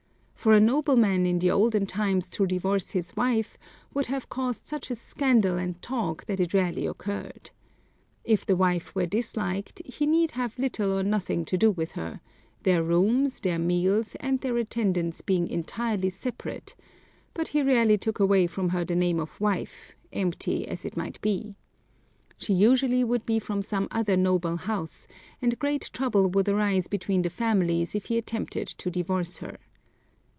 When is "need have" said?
10.07-10.57